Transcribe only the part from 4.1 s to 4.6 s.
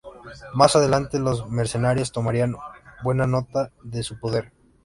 poder.